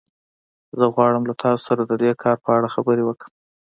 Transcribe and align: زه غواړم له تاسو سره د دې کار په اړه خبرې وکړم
زه 0.77 0.85
غواړم 0.95 1.23
له 1.29 1.33
تاسو 1.43 1.63
سره 1.69 1.81
د 1.85 1.93
دې 2.01 2.11
کار 2.23 2.35
په 2.43 2.49
اړه 2.57 2.73
خبرې 2.75 3.03
وکړم 3.05 3.33